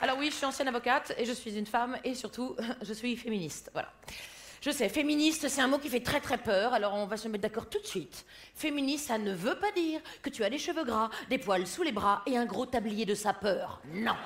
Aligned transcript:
Alors 0.00 0.18
oui, 0.18 0.30
je 0.30 0.36
suis 0.36 0.46
ancienne 0.46 0.68
avocate 0.68 1.14
et 1.16 1.24
je 1.24 1.32
suis 1.32 1.56
une 1.56 1.66
femme 1.66 1.98
et 2.04 2.14
surtout, 2.14 2.56
je 2.82 2.92
suis 2.92 3.16
féministe. 3.16 3.70
Voilà. 3.72 3.88
Je 4.60 4.70
sais, 4.70 4.88
féministe, 4.88 5.48
c'est 5.48 5.60
un 5.60 5.66
mot 5.66 5.78
qui 5.78 5.90
fait 5.90 6.00
très 6.00 6.20
très 6.20 6.38
peur, 6.38 6.72
alors 6.72 6.94
on 6.94 7.04
va 7.04 7.18
se 7.18 7.28
mettre 7.28 7.42
d'accord 7.42 7.68
tout 7.68 7.80
de 7.80 7.86
suite. 7.86 8.24
Féministe, 8.54 9.08
ça 9.08 9.18
ne 9.18 9.34
veut 9.34 9.56
pas 9.56 9.70
dire 9.72 10.00
que 10.22 10.30
tu 10.30 10.42
as 10.42 10.48
des 10.48 10.56
cheveux 10.56 10.84
gras, 10.84 11.10
des 11.28 11.36
poils 11.36 11.66
sous 11.66 11.82
les 11.82 11.92
bras 11.92 12.22
et 12.24 12.38
un 12.38 12.46
gros 12.46 12.64
tablier 12.64 13.04
de 13.04 13.14
sapeur. 13.14 13.82
Non. 13.92 14.16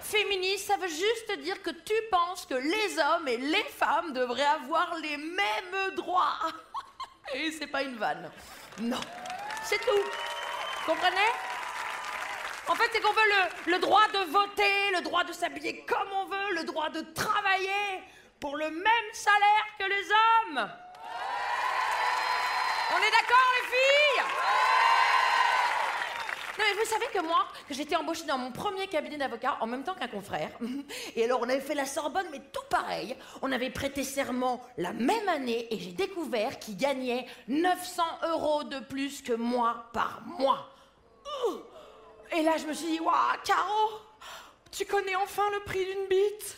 Féministe, 0.00 0.66
ça 0.66 0.78
veut 0.78 0.88
juste 0.88 1.42
dire 1.42 1.60
que 1.60 1.70
tu 1.70 1.92
penses 2.10 2.46
que 2.46 2.54
les 2.54 2.98
hommes 2.98 3.28
et 3.28 3.36
les 3.36 3.64
femmes 3.64 4.14
devraient 4.14 4.42
avoir 4.44 4.96
les 5.02 5.16
mêmes 5.18 5.94
droits. 5.96 6.38
Et 7.34 7.50
c'est 7.52 7.66
pas 7.66 7.82
une 7.82 7.96
vanne. 7.96 8.30
Non. 8.80 9.00
C'est 9.64 9.78
tout. 9.78 10.04
Comprenez? 10.86 11.43
En 12.68 12.74
fait, 12.74 12.88
c'est 12.92 13.00
qu'on 13.00 13.12
veut 13.12 13.20
le, 13.66 13.78
droit 13.78 14.06
de 14.08 14.30
voter, 14.30 14.90
le 14.94 15.02
droit 15.02 15.24
de 15.24 15.32
s'habiller 15.32 15.84
comme 15.86 16.08
on 16.12 16.24
veut, 16.26 16.54
le 16.54 16.64
droit 16.64 16.88
de 16.88 17.00
travailler 17.00 18.02
pour 18.40 18.56
le 18.56 18.70
même 18.70 19.10
salaire 19.12 19.66
que 19.78 19.84
les 19.84 20.10
hommes. 20.10 20.70
On 22.90 22.98
est 22.98 23.10
d'accord, 23.10 23.50
les 23.60 23.68
filles? 23.68 24.24
Non, 26.56 26.64
mais 26.68 26.84
vous 26.84 26.88
savez 26.88 27.06
que 27.12 27.20
moi, 27.20 27.48
que 27.68 27.74
j'étais 27.74 27.96
embauchée 27.96 28.24
dans 28.24 28.38
mon 28.38 28.52
premier 28.52 28.86
cabinet 28.86 29.16
d'avocat 29.16 29.58
en 29.60 29.66
même 29.66 29.82
temps 29.82 29.94
qu'un 29.94 30.08
confrère. 30.08 30.50
Et 31.16 31.24
alors, 31.24 31.40
on 31.42 31.48
avait 31.48 31.60
fait 31.60 31.74
la 31.74 31.84
Sorbonne, 31.84 32.26
mais 32.30 32.40
tout 32.52 32.62
pareil. 32.70 33.16
On 33.42 33.50
avait 33.50 33.70
prêté 33.70 34.04
serment 34.04 34.62
la 34.78 34.92
même 34.92 35.28
année 35.28 35.66
et 35.74 35.78
j'ai 35.78 35.92
découvert 35.92 36.58
qu'il 36.58 36.76
gagnait 36.76 37.26
900 37.48 38.02
euros 38.30 38.64
de 38.64 38.78
plus 38.78 39.20
que 39.20 39.32
moi 39.32 39.86
par 39.92 40.22
mois. 40.38 40.70
Ouh 41.46 41.73
et 42.32 42.42
là, 42.42 42.56
je 42.56 42.66
me 42.66 42.72
suis 42.72 42.86
dit, 42.86 43.00
waouh, 43.00 43.14
Caro, 43.44 44.00
tu 44.70 44.84
connais 44.84 45.16
enfin 45.16 45.42
le 45.52 45.60
prix 45.60 45.84
d'une 45.84 46.06
bite? 46.06 46.56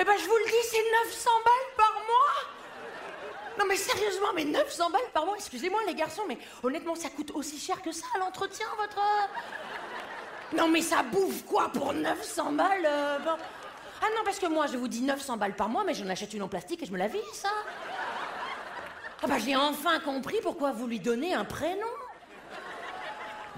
Eh 0.00 0.04
ben, 0.04 0.14
je 0.16 0.24
vous 0.24 0.36
le 0.36 0.44
dis, 0.44 0.68
c'est 0.70 1.06
900 1.06 1.30
balles 1.44 1.76
par 1.76 1.92
mois. 1.94 3.58
Non, 3.58 3.64
mais 3.66 3.76
sérieusement, 3.76 4.28
mais 4.34 4.44
900 4.44 4.90
balles 4.90 5.10
par 5.12 5.26
mois. 5.26 5.34
Excusez-moi, 5.36 5.80
les 5.88 5.94
garçons, 5.94 6.22
mais 6.28 6.38
honnêtement, 6.62 6.94
ça 6.94 7.08
coûte 7.10 7.32
aussi 7.34 7.58
cher 7.58 7.82
que 7.82 7.90
ça, 7.90 8.06
l'entretien, 8.20 8.66
votre... 8.78 9.00
Non, 10.52 10.68
mais 10.68 10.82
ça 10.82 11.02
bouffe 11.02 11.44
quoi 11.44 11.68
pour 11.68 11.92
900 11.92 12.52
balles 12.52 12.86
euh, 12.86 13.18
Ah 13.26 14.06
non, 14.16 14.22
parce 14.24 14.38
que 14.38 14.46
moi, 14.46 14.66
je 14.68 14.76
vous 14.76 14.88
dis 14.88 15.02
900 15.02 15.36
balles 15.36 15.56
par 15.56 15.68
mois, 15.68 15.82
mais 15.84 15.94
j'en 15.94 16.08
achète 16.08 16.32
une 16.32 16.42
en 16.42 16.48
plastique 16.48 16.82
et 16.82 16.86
je 16.86 16.92
me 16.92 16.98
la 16.98 17.08
vis, 17.08 17.18
ça. 17.32 17.50
Ah 19.20 19.26
bah, 19.26 19.38
j'ai 19.44 19.56
enfin 19.56 19.98
compris 19.98 20.38
pourquoi 20.44 20.70
vous 20.70 20.86
lui 20.86 21.00
donnez 21.00 21.34
un 21.34 21.44
prénom 21.44 21.88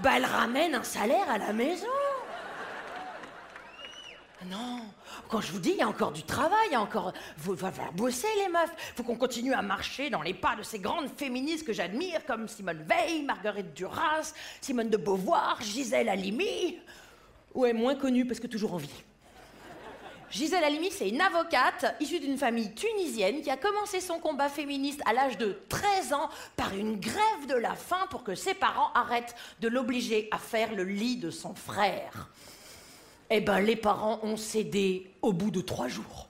bah 0.01 0.11
elle 0.17 0.25
ramène 0.25 0.75
un 0.75 0.83
salaire 0.83 1.29
à 1.29 1.37
la 1.37 1.53
maison. 1.53 1.87
Non, 4.49 4.81
quand 5.29 5.39
je 5.39 5.51
vous 5.51 5.59
dis, 5.59 5.69
il 5.69 5.77
y 5.77 5.81
a 5.83 5.87
encore 5.87 6.11
du 6.11 6.23
travail, 6.23 6.67
il 6.69 6.73
y 6.73 6.75
a 6.75 6.81
encore. 6.81 7.13
Vous 7.37 7.53
va 7.53 7.71
falloir 7.71 7.93
bosser, 7.93 8.27
les 8.37 8.49
meufs. 8.49 8.73
Faut 8.95 9.03
qu'on 9.03 9.15
continue 9.15 9.53
à 9.53 9.61
marcher 9.61 10.09
dans 10.09 10.23
les 10.23 10.33
pas 10.33 10.55
de 10.55 10.63
ces 10.63 10.79
grandes 10.79 11.09
féministes 11.15 11.65
que 11.65 11.73
j'admire, 11.73 12.25
comme 12.25 12.47
Simone 12.47 12.83
Veil, 12.83 13.23
Marguerite 13.23 13.73
Duras, 13.75 14.33
Simone 14.59 14.89
de 14.89 14.97
Beauvoir, 14.97 15.61
Gisèle 15.61 16.09
Halimi. 16.09 16.79
Ouais, 17.53 17.71
moins 17.71 17.95
connue 17.95 18.25
parce 18.25 18.39
que 18.39 18.47
toujours 18.47 18.73
en 18.73 18.77
vie. 18.77 19.03
Gisèle 20.31 20.63
Halimi, 20.63 20.89
c'est 20.91 21.09
une 21.09 21.19
avocate 21.19 21.93
issue 21.99 22.21
d'une 22.21 22.37
famille 22.37 22.73
tunisienne 22.73 23.41
qui 23.41 23.49
a 23.49 23.57
commencé 23.57 23.99
son 23.99 24.17
combat 24.17 24.47
féministe 24.47 25.01
à 25.05 25.11
l'âge 25.11 25.37
de 25.37 25.59
13 25.67 26.13
ans 26.13 26.29
par 26.55 26.73
une 26.73 26.97
grève 27.01 27.47
de 27.49 27.55
la 27.55 27.75
faim 27.75 28.07
pour 28.09 28.23
que 28.23 28.33
ses 28.33 28.53
parents 28.53 28.93
arrêtent 28.95 29.35
de 29.59 29.67
l'obliger 29.67 30.29
à 30.31 30.37
faire 30.37 30.73
le 30.73 30.85
lit 30.85 31.17
de 31.17 31.31
son 31.31 31.53
frère. 31.53 32.29
Eh 33.29 33.41
ben, 33.41 33.59
les 33.59 33.75
parents 33.75 34.21
ont 34.23 34.37
cédé 34.37 35.11
au 35.21 35.33
bout 35.33 35.51
de 35.51 35.59
trois 35.59 35.89
jours. 35.89 36.29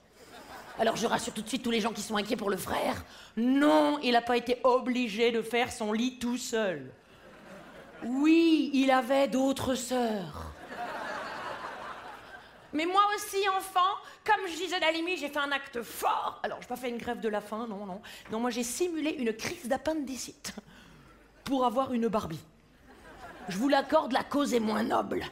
Alors 0.80 0.96
je 0.96 1.06
rassure 1.06 1.32
tout 1.32 1.42
de 1.42 1.48
suite 1.48 1.62
tous 1.62 1.70
les 1.70 1.80
gens 1.80 1.92
qui 1.92 2.02
sont 2.02 2.16
inquiets 2.16 2.36
pour 2.36 2.50
le 2.50 2.56
frère. 2.56 3.04
Non, 3.36 4.00
il 4.02 4.12
n'a 4.12 4.22
pas 4.22 4.36
été 4.36 4.58
obligé 4.64 5.30
de 5.30 5.42
faire 5.42 5.70
son 5.70 5.92
lit 5.92 6.18
tout 6.18 6.38
seul. 6.38 6.90
Oui, 8.04 8.70
il 8.74 8.90
avait 8.90 9.28
d'autres 9.28 9.76
sœurs. 9.76 10.52
Mais 12.72 12.86
moi 12.86 13.02
aussi, 13.14 13.46
enfant, 13.48 13.80
comme 14.24 14.46
je 14.48 14.56
disais 14.56 14.80
Dalimi, 14.80 15.16
j'ai 15.16 15.28
fait 15.28 15.38
un 15.38 15.52
acte 15.52 15.82
fort. 15.82 16.40
Alors, 16.42 16.58
je 16.60 16.64
n'ai 16.64 16.68
pas 16.68 16.76
fait 16.76 16.88
une 16.88 16.98
grève 16.98 17.20
de 17.20 17.28
la 17.28 17.40
faim, 17.40 17.66
non, 17.68 17.84
non. 17.84 18.00
Non, 18.30 18.40
moi, 18.40 18.50
j'ai 18.50 18.62
simulé 18.62 19.10
une 19.10 19.32
crise 19.34 19.68
d'appendicite 19.68 20.54
pour 21.44 21.66
avoir 21.66 21.92
une 21.92 22.08
Barbie. 22.08 22.40
Je 23.48 23.58
vous 23.58 23.68
l'accorde, 23.68 24.12
la 24.12 24.24
cause 24.24 24.54
est 24.54 24.60
moins 24.60 24.82
noble. 24.82 25.24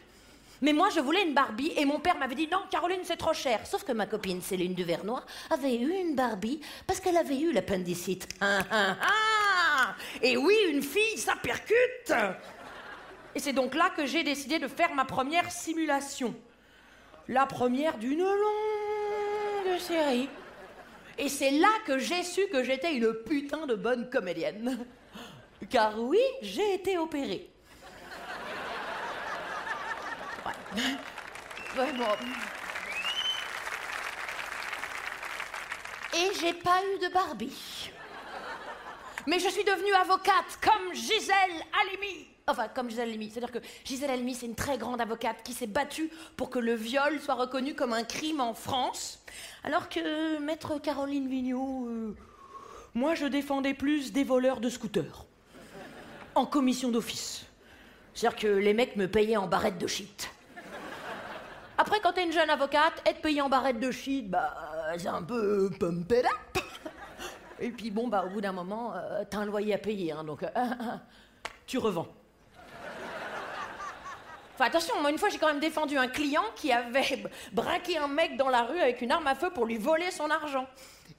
Mais 0.63 0.75
moi, 0.75 0.91
je 0.95 1.01
voulais 1.01 1.23
une 1.23 1.33
Barbie 1.33 1.73
et 1.77 1.87
mon 1.87 2.01
père 2.01 2.19
m'avait 2.19 2.35
dit 2.35 2.49
non, 2.51 2.61
Caroline, 2.71 3.01
c'est 3.05 3.17
trop 3.17 3.33
cher. 3.33 3.67
Sauf 3.67 3.85
que 3.85 3.93
ma 3.93 4.05
copine 4.05 4.43
Céline 4.43 4.75
Duvernois 4.75 5.25
avait 5.49 5.77
eu 5.77 5.91
une 5.91 6.15
Barbie 6.15 6.61
parce 6.87 7.01
qu'elle 7.01 7.17
avait 7.17 7.39
eu 7.39 7.53
l'appendicite. 7.53 8.29
Ah, 8.43 8.61
ah, 8.71 8.97
ah 9.03 9.95
Et 10.23 10.37
oui, 10.37 10.55
une 10.71 10.83
fille, 10.83 11.17
ça 11.17 11.35
percute 11.43 12.13
Et 13.35 13.39
c'est 13.41 13.53
donc 13.53 13.75
là 13.75 13.91
que 13.97 14.05
j'ai 14.05 14.23
décidé 14.23 14.59
de 14.59 14.69
faire 14.69 14.95
ma 14.95 15.05
première 15.05 15.51
simulation 15.51 16.35
la 17.31 17.47
première 17.47 17.97
d'une 17.97 18.25
longue 18.25 19.79
série. 19.79 20.29
Et 21.17 21.29
c'est 21.29 21.53
là 21.53 21.69
que 21.87 21.97
j'ai 21.99 22.25
su 22.25 22.49
que 22.49 22.65
j'étais 22.65 22.95
une 22.95 23.13
putain 23.13 23.67
de 23.67 23.77
bonne 23.77 24.11
comédienne. 24.11 24.85
Car 25.71 25.99
oui, 26.01 26.19
j'ai 26.43 26.75
été 26.75 26.99
opérée. 26.99 27.49
Et 36.13 36.31
j'ai 36.41 36.53
pas 36.55 36.83
eu 36.83 36.99
de 36.99 37.13
Barbie. 37.13 37.93
Mais 39.27 39.39
je 39.39 39.49
suis 39.49 39.65
devenue 39.65 39.93
avocate 39.93 40.59
comme 40.63 40.95
Gisèle 40.95 41.65
Halimi. 41.81 42.27
Enfin, 42.47 42.69
comme 42.69 42.89
Gisèle 42.89 43.09
Halimi. 43.09 43.31
C'est-à-dire 43.31 43.53
que 43.53 43.67
Gisèle 43.85 44.11
Halimi, 44.11 44.35
c'est 44.35 44.47
une 44.47 44.55
très 44.55 44.79
grande 44.79 45.01
avocate 45.01 45.43
qui 45.43 45.53
s'est 45.53 45.67
battue 45.67 46.11
pour 46.37 46.51
que 46.51 46.59
le 46.59 46.75
viol 46.75 47.21
soit 47.21 47.35
reconnu 47.35 47.75
comme 47.75 47.93
un 47.93 48.05
crime 48.05 48.41
en 48.41 48.55
France. 48.55 49.23
Alors 49.65 49.89
que 49.89 50.39
maître 50.39 50.79
Caroline 50.79 51.29
Vigneault, 51.29 51.87
euh, 51.89 52.17
moi, 52.95 53.15
je 53.15 53.27
défendais 53.27 53.75
plus 53.75 54.13
des 54.13 54.25
voleurs 54.25 54.61
de 54.61 54.69
scooters. 54.69 55.27
En 56.35 56.47
commission 56.47 56.91
d'office. 56.91 57.45
C'est-à-dire 58.15 58.39
que 58.39 58.49
les 58.49 58.75
mecs 58.75 58.97
me 58.97 59.07
payaient 59.07 59.37
en 59.37 59.47
barrette 59.47 59.79
de 59.79 59.87
shit. 59.87 60.31
Après, 61.79 62.01
quand 62.01 62.13
t'es 62.13 62.25
une 62.25 62.33
jeune 62.33 62.51
avocate, 62.51 63.03
être 63.07 63.23
payée 63.23 63.41
en 63.41 63.49
barrette 63.49 63.81
de 63.81 63.91
shit, 63.91 64.29
bah, 64.29 64.55
c'est 64.99 65.09
un 65.09 65.23
peu 65.23 65.71
pump 65.79 66.13
it 66.13 66.25
up. 66.25 66.50
Et 67.61 67.71
puis 67.71 67.91
bon, 67.91 68.09
bah, 68.09 68.25
au 68.27 68.31
bout 68.31 68.41
d'un 68.41 68.53
moment, 68.53 68.95
euh, 68.95 69.23
t'as 69.29 69.39
un 69.39 69.45
loyer 69.45 69.75
à 69.75 69.79
payer, 69.79 70.13
hein, 70.13 70.25
donc 70.25 70.43
euh, 70.43 70.49
tu 71.67 71.79
revends. 71.79 72.09
Enfin, 74.55 74.65
attention, 74.65 75.01
moi, 75.01 75.11
une 75.11 75.19
fois, 75.19 75.29
j'ai 75.29 75.39
quand 75.39 75.47
même 75.47 75.61
défendu 75.61 75.97
un 75.97 76.09
client 76.09 76.45
qui 76.57 76.73
avait 76.73 77.23
braqué 77.53 77.99
un 77.99 78.09
mec 78.09 78.37
dans 78.37 78.49
la 78.49 78.63
rue 78.63 78.79
avec 78.79 79.01
une 79.03 79.13
arme 79.13 79.27
à 79.27 79.35
feu 79.35 79.51
pour 79.51 79.67
lui 79.67 79.77
voler 79.77 80.11
son 80.11 80.31
argent. 80.31 80.67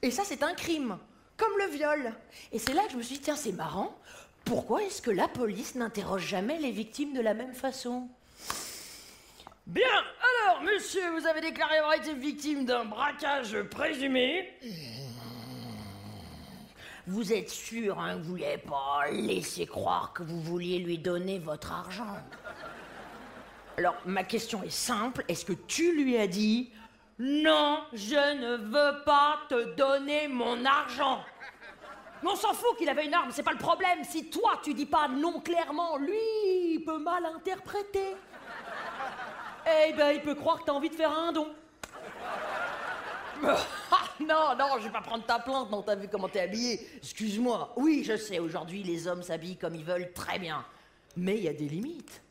Et 0.02 0.12
ça, 0.12 0.24
c'est 0.26 0.44
un 0.44 0.54
crime. 0.54 0.98
comme 1.38 1.58
le 1.58 1.66
viol. 1.66 2.14
Et 2.52 2.60
c'est 2.60 2.74
là 2.74 2.84
que 2.86 2.92
je 2.92 2.98
me 2.98 3.02
suis 3.02 3.16
dit, 3.16 3.22
tiens, 3.22 3.36
c'est 3.36 3.52
marrant. 3.52 3.98
Pourquoi 4.46 4.84
est-ce 4.84 5.02
que 5.02 5.10
la 5.10 5.28
police 5.28 5.74
n'interroge 5.76 6.28
jamais 6.28 6.60
les 6.60 6.72
victimes 6.72 7.14
de 7.14 7.22
la 7.22 7.34
même 7.34 7.54
façon? 7.54 8.08
Bien, 9.66 9.88
alors, 9.88 10.62
monsieur, 10.62 11.10
vous 11.12 11.26
avez 11.26 11.42
déclaré 11.42 11.78
avoir 11.78 11.94
été 11.94 12.14
victime 12.14 12.66
d'un 12.66 12.86
braquage 12.86 13.60
présumé. 13.64 14.50
Vous 17.12 17.34
êtes 17.34 17.50
sûr 17.50 18.00
hein, 18.00 18.18
que 18.18 18.24
vous 18.24 18.38
n'avez 18.38 18.58
pas 18.58 19.12
laissé 19.12 19.66
croire 19.66 20.14
que 20.14 20.24
vous 20.24 20.40
vouliez 20.40 20.80
lui 20.80 20.98
donner 20.98 21.40
votre 21.40 21.74
argent 21.74 22.16
Alors, 23.78 23.96
ma 24.06 24.24
question 24.24 24.64
est 24.64 24.70
simple. 24.70 25.26
Est-ce 25.28 25.44
que 25.44 25.52
tu 25.52 25.92
lui 26.02 26.18
as 26.18 26.28
dit 26.28 26.72
Non, 27.20 27.84
je 27.92 28.16
ne 28.16 28.56
veux 28.56 29.04
pas 29.04 29.40
te 29.50 29.76
donner 29.76 30.30
mon 30.30 30.64
argent? 30.64 31.20
Mais 32.24 32.30
on 32.30 32.36
s'en 32.38 32.54
fout 32.54 32.78
qu'il 32.78 32.88
avait 32.88 33.06
une 33.06 33.14
arme, 33.14 33.32
c'est 33.32 33.44
pas 33.44 33.52
le 33.52 33.58
problème. 33.58 34.06
Si 34.06 34.30
toi 34.30 34.62
tu 34.64 34.74
dis 34.74 34.86
pas 34.86 35.10
non 35.10 35.42
clairement, 35.42 35.98
lui 35.98 36.16
il 36.76 36.84
peut 36.86 37.00
mal 37.00 37.26
interpréter. 37.26 38.16
Eh 39.68 39.92
ben 39.92 40.12
il 40.12 40.22
peut 40.22 40.36
croire 40.36 40.62
que 40.62 40.64
t'as 40.64 40.72
envie 40.72 40.90
de 40.90 40.96
faire 40.96 41.12
un 41.12 41.34
don. 41.34 41.50
Non, 44.28 44.56
non, 44.58 44.78
je 44.78 44.86
vais 44.86 44.92
pas 44.92 45.02
prendre 45.02 45.26
ta 45.26 45.40
plainte, 45.40 45.72
non, 45.72 45.82
t'as 45.82 45.96
vu 45.96 46.08
comment 46.08 46.30
t'es 46.30 46.42
habillé. 46.42 46.80
Excuse-moi. 46.98 47.74
Oui, 47.76 48.04
je 48.06 48.16
sais, 48.16 48.40
aujourd'hui 48.40 48.84
les 48.84 49.08
hommes 49.08 49.24
s'habillent 49.24 49.58
comme 49.58 49.76
ils 49.76 49.84
veulent, 49.84 50.12
très 50.14 50.40
bien. 50.40 50.66
Mais 51.18 51.38
il 51.38 51.44
y 51.44 51.48
a 51.48 51.54
des 51.54 51.68
limites. 51.68 52.22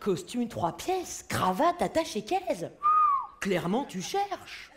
Costume 0.00 0.48
trois 0.48 0.76
pièces, 0.76 1.24
cravate 1.28 1.80
attachée 1.80 2.24
caisse. 2.24 2.66
Clairement, 3.40 3.84
tu 3.84 4.02
cherches. 4.02 4.70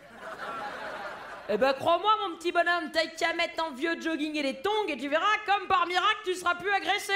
Eh 1.48 1.56
ben 1.56 1.72
crois-moi 1.74 2.10
mon 2.26 2.36
petit 2.36 2.50
bonhomme, 2.50 2.90
t'as 2.92 3.06
qu'à 3.06 3.32
mettre 3.34 3.54
ton 3.54 3.72
vieux 3.72 4.00
jogging 4.00 4.34
et 4.36 4.42
les 4.42 4.60
tongs 4.60 4.88
et 4.88 4.96
tu 4.96 5.08
verras 5.08 5.24
comme 5.46 5.68
par 5.68 5.86
miracle 5.86 6.18
tu 6.24 6.34
seras 6.34 6.56
plus 6.56 6.70
agressé. 6.70 7.12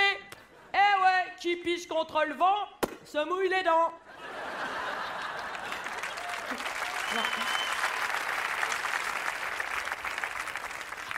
Eh 0.72 0.76
ouais, 0.76 1.34
qui 1.40 1.56
pisse 1.56 1.86
contre 1.86 2.24
le 2.24 2.34
vent, 2.34 2.68
se 3.04 3.18
mouille 3.28 3.48
les 3.48 3.64
dents. 3.64 3.92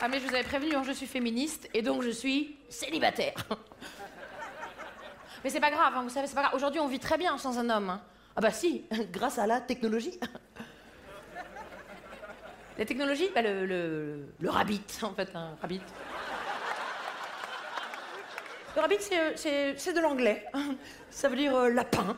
Ah 0.05 0.09
mais 0.09 0.19
je 0.19 0.27
vous 0.27 0.35
avais 0.35 0.43
prévenu, 0.43 0.75
hein, 0.75 0.83
je 0.85 0.91
suis 0.91 1.05
féministe 1.05 1.69
et 1.73 1.81
donc 1.81 2.01
je 2.01 2.09
suis 2.09 2.57
célibataire. 2.67 3.35
mais 5.41 5.49
c'est 5.49 5.61
pas 5.61 5.71
grave, 5.71 5.93
hein, 5.95 6.03
vous 6.03 6.09
savez, 6.09 6.27
c'est 6.27 6.35
pas 6.35 6.41
grave. 6.41 6.55
Aujourd'hui 6.55 6.81
on 6.81 6.89
vit 6.89 6.99
très 6.99 7.17
bien 7.17 7.37
sans 7.37 7.57
un 7.57 7.69
homme. 7.69 7.89
hein. 7.89 8.01
Ah 8.35 8.41
bah 8.41 8.51
si, 8.51 8.83
grâce 9.13 9.39
à 9.39 9.47
la 9.47 9.61
technologie. 9.61 10.19
La 12.77 12.83
technologie, 12.83 13.29
bah 13.33 13.43
le, 13.43 14.25
rabbit, 14.45 14.83
en 15.03 15.13
fait, 15.13 15.31
rabbit. 15.61 15.79
Le 18.75 18.81
rabbit, 18.81 18.97
c'est, 18.99 19.47
euh, 19.47 19.73
c'est 19.77 19.93
de 19.93 20.01
l'anglais. 20.01 20.45
Ça 21.11 21.29
veut 21.29 21.37
dire 21.37 21.55
euh, 21.55 21.69
lapin. 21.69 22.17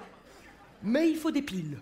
Mais 0.82 1.12
il 1.12 1.18
faut 1.18 1.30
des 1.30 1.44
piles. 1.44 1.78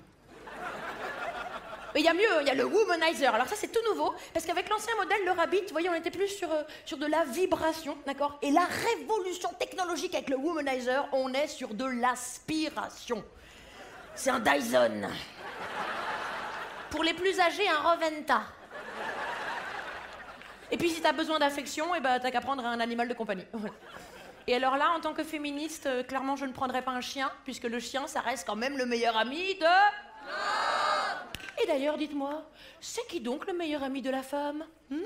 Mais 1.94 2.02
il 2.02 2.06
y 2.06 2.10
a 2.10 2.14
mieux, 2.14 2.42
il 2.42 2.48
y 2.48 2.50
a 2.50 2.56
le 2.56 2.66
womanizer. 2.66 3.34
Alors 3.34 3.48
ça, 3.48 3.56
c'est 3.56 3.72
tout 3.72 3.82
nouveau, 3.90 4.14
parce 4.34 4.46
qu'avec 4.46 4.70
l'ancien 4.70 4.96
modèle, 4.96 5.24
le 5.26 5.32
rabbit, 5.32 5.62
vous 5.62 5.72
voyez, 5.72 5.90
on 5.90 5.94
était 5.94 6.12
plus 6.12 6.28
sur, 6.28 6.52
euh, 6.52 6.64
sur 6.86 6.98
de 6.98 7.06
la 7.06 7.24
vibration, 7.26 7.98
d'accord? 8.06 8.38
Et 8.42 8.52
la 8.52 8.66
révolution 8.66 9.50
technologique 9.60 10.16
avec 10.16 10.30
le 10.30 10.38
womanizer, 10.38 11.08
on 11.12 11.34
est 11.34 11.48
sur 11.48 11.74
de 11.74 11.86
l'aspiration. 11.86 13.24
C'est 14.16 14.30
un 14.30 14.40
Dyson. 14.40 15.08
Pour 16.90 17.04
les 17.04 17.14
plus 17.14 17.40
âgés, 17.40 17.68
un 17.68 17.90
Roventa. 17.90 18.42
Et 20.72 20.78
puis 20.78 20.90
si 20.90 21.02
t'as 21.02 21.12
besoin 21.12 21.38
d'affection, 21.38 21.94
eh 21.96 22.00
ben, 22.00 22.20
t'as 22.20 22.32
qu'à 22.32 22.42
prendre 22.42 22.66
un 22.66 22.80
animal 22.80 23.08
de 23.08 23.14
compagnie. 23.14 23.46
Et 24.48 24.56
alors 24.56 24.76
là, 24.76 24.92
en 24.98 25.00
tant 25.00 25.14
que 25.14 25.24
féministe, 25.24 25.86
euh, 25.86 26.04
clairement, 26.04 26.36
je 26.36 26.46
ne 26.46 26.52
prendrais 26.52 26.82
pas 26.82 26.92
un 26.92 27.02
chien, 27.02 27.32
puisque 27.46 27.64
le 27.64 27.80
chien, 27.80 28.08
ça 28.08 28.20
reste 28.20 28.46
quand 28.46 28.56
même 28.56 28.78
le 28.78 28.86
meilleur 28.86 29.16
ami 29.16 29.56
de... 29.56 29.66
Et 31.62 31.68
d'ailleurs, 31.68 31.98
dites-moi, 31.98 32.44
c'est 32.80 33.06
qui 33.08 33.20
donc 33.20 33.46
le 33.48 33.54
meilleur 33.54 33.84
ami 33.84 34.02
de 34.02 34.10
la 34.10 34.24
femme 34.24 34.64
hmm? 34.90 34.98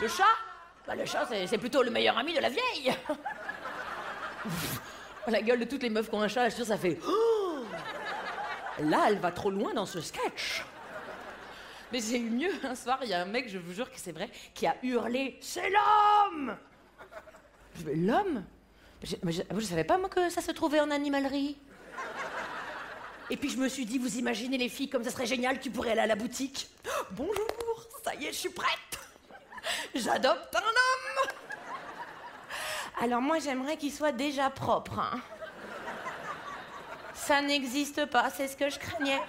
Le 0.00 0.08
chat? 0.08 0.24
Bah, 0.86 0.94
Le 0.94 1.04
chat, 1.04 1.28
c'est, 1.46 1.58
plutôt 1.58 1.82
le 1.82 1.90
meilleur 1.90 2.16
ami 2.16 2.34
de 2.34 2.40
la 2.40 2.48
vieille. 2.48 2.94
la 5.26 5.42
gueule 5.42 5.60
de 5.60 5.64
toutes 5.64 5.82
les 5.82 5.90
meufs 5.90 6.08
qui 6.08 6.14
ont 6.14 6.22
un 6.22 6.28
chat, 6.28 6.48
je 6.48 6.54
suis 6.54 6.64
sûre, 6.64 6.74
ça 6.74 6.78
fait... 6.78 6.98
Oh 7.06 7.64
Là, 8.82 9.06
elle 9.08 9.18
va 9.18 9.30
trop 9.30 9.50
loin 9.50 9.74
dans 9.74 9.84
ce 9.84 10.00
sketch. 10.00 10.64
Mais 11.92 12.00
j'ai 12.00 12.18
eu 12.18 12.30
mieux. 12.30 12.52
Un 12.64 12.74
soir, 12.74 12.98
il 13.02 13.10
y 13.10 13.14
a 13.14 13.20
un 13.20 13.26
mec, 13.26 13.48
je 13.48 13.58
vous 13.58 13.72
jure 13.72 13.90
que 13.90 13.98
c'est 13.98 14.12
vrai, 14.12 14.30
qui 14.54 14.66
a 14.66 14.76
hurlé 14.82 15.36
C'est 15.40 15.70
l'homme 15.70 16.56
L'homme? 17.94 18.44
Je, 19.02 19.16
je, 19.22 19.42
je 19.54 19.60
savais 19.60 19.84
pas, 19.84 19.98
moi, 19.98 20.08
que 20.08 20.30
ça 20.30 20.40
se 20.40 20.52
trouvait 20.52 20.80
en 20.80 20.90
animalerie. 20.90 21.58
Et 23.30 23.36
puis 23.36 23.48
je 23.48 23.56
me 23.56 23.68
suis 23.68 23.86
dit 23.86 23.98
Vous 23.98 24.16
imaginez 24.18 24.58
les 24.58 24.68
filles 24.68 24.88
comme 24.90 25.04
ça 25.04 25.10
serait 25.10 25.26
génial, 25.26 25.60
tu 25.60 25.70
pourrais 25.70 25.92
aller 25.92 26.00
à 26.00 26.06
la 26.06 26.16
boutique. 26.16 26.68
Bonjour, 27.12 27.46
ça 28.04 28.14
y 28.16 28.26
est, 28.26 28.32
je 28.32 28.38
suis 28.38 28.48
prête. 28.50 28.98
J'adopte 29.94 30.54
un 30.54 30.58
homme. 30.58 31.30
Alors 33.02 33.22
moi, 33.22 33.38
j'aimerais 33.38 33.76
qu'il 33.76 33.92
soit 33.92 34.12
déjà 34.12 34.50
propre. 34.50 34.98
hein. 34.98 35.20
Ça 37.14 37.40
n'existe 37.40 38.06
pas, 38.06 38.28
c'est 38.30 38.48
ce 38.48 38.56
que 38.56 38.68
je 38.68 38.78
craignais. 38.78 39.20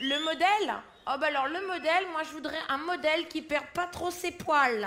Le 0.00 0.24
modèle? 0.24 0.74
Oh 1.06 1.18
bah 1.18 1.26
alors 1.28 1.46
le 1.48 1.66
modèle, 1.66 2.06
moi 2.12 2.22
je 2.24 2.30
voudrais 2.30 2.58
un 2.68 2.78
modèle 2.78 3.28
qui 3.28 3.42
perd 3.42 3.66
pas 3.74 3.86
trop 3.86 4.10
ses 4.10 4.30
poils. 4.30 4.86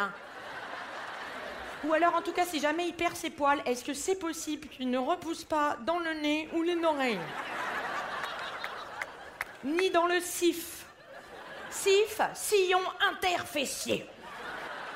Ou 1.85 1.93
alors 1.93 2.15
en 2.15 2.21
tout 2.21 2.31
cas 2.31 2.45
si 2.45 2.59
jamais 2.59 2.87
il 2.87 2.93
perd 2.93 3.15
ses 3.15 3.29
poils, 3.29 3.61
est-ce 3.65 3.83
que 3.83 3.93
c'est 3.93 4.15
possible 4.15 4.67
qu'il 4.69 4.89
ne 4.89 4.97
repousse 4.97 5.43
pas 5.43 5.77
dans 5.81 5.99
le 5.99 6.13
nez 6.13 6.49
ou 6.53 6.61
les 6.61 6.81
oreilles 6.83 7.19
Ni 9.63 9.89
dans 9.89 10.07
le 10.07 10.19
sif. 10.19 10.85
Sif, 11.69 12.21
sillon 12.33 12.81
interfessier. 13.11 14.05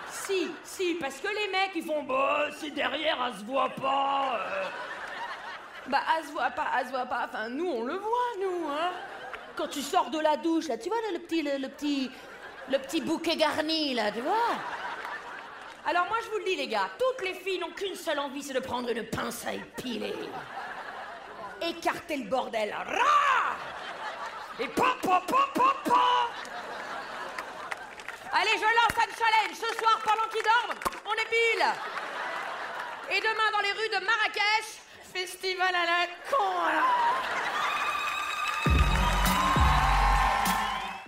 Si, 0.10 0.52
si, 0.64 0.96
parce 0.96 1.18
que 1.18 1.28
les 1.28 1.52
mecs 1.52 1.72
ils 1.76 1.84
font 1.84 2.04
bah 2.04 2.48
c'est 2.60 2.72
derrière, 2.72 3.18
elle 3.28 3.40
se 3.40 3.46
voit 3.46 3.70
pas. 3.70 4.40
euh. 4.40 4.64
Bah 5.88 6.02
elle 6.18 6.26
se 6.26 6.32
voit 6.32 6.52
pas, 6.52 6.68
elle 6.80 6.86
se 6.86 6.92
voit 6.92 7.06
pas. 7.06 7.26
Enfin 7.28 7.50
nous 7.50 7.68
on 7.68 7.84
le 7.84 7.96
voit 7.96 8.36
nous, 8.42 8.68
hein 8.70 8.92
quand 9.58 9.68
tu 9.68 9.82
sors 9.82 10.10
de 10.12 10.20
la 10.20 10.38
douche, 10.38 10.68
là, 10.68 10.78
tu 10.78 10.88
vois, 10.88 10.98
le 11.12 11.20
petit, 11.20 11.42
le 11.42 11.68
petit, 11.68 12.12
le 12.72 12.78
petit 12.78 13.02
bouquet 13.02 13.36
garni, 13.36 13.96
là, 13.96 14.12
tu 14.12 14.22
vois 14.22 14.36
Alors 15.90 16.06
moi, 16.08 16.18
je 16.22 16.30
vous 16.30 16.40
le 16.40 16.44
dis, 16.44 16.58
les 16.58 16.68
gars, 16.68 16.90
toutes 17.00 17.26
les 17.26 17.34
filles 17.34 17.60
n'ont 17.60 17.72
qu'une 17.72 17.96
seule 17.96 18.20
envie, 18.20 18.44
c'est 18.44 18.54
de 18.54 18.60
prendre 18.60 18.90
une 18.90 19.04
pince 19.04 19.46
à 19.48 19.54
épiler. 19.54 20.14
Écarter 21.62 22.18
le 22.18 22.26
bordel. 22.26 22.74
Rah 22.74 23.56
Et 24.60 24.68
pa, 24.68 24.98
pa, 25.02 25.24
pa, 25.26 25.50
pa, 25.54 25.76
pa 25.86 26.30
Allez, 28.34 28.52
je 28.56 28.64
lance 28.64 28.98
un 28.98 29.16
challenge. 29.18 29.56
Ce 29.56 29.78
soir, 29.80 29.98
pendant 30.04 30.28
qu'ils 30.28 30.44
dorment, 30.44 30.78
on 31.06 31.14
épile. 31.14 31.66
Et 33.10 33.22
demain, 33.22 33.50
dans 33.54 33.62
les 33.62 33.72
rues 33.72 33.88
de 33.88 34.06
Marrakech, 34.06 34.82
festival 35.14 35.74
à 35.74 35.86
la 35.86 36.08
con. 36.30 37.37